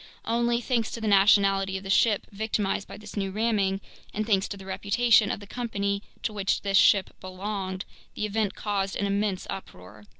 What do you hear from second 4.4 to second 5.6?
to the reputation of the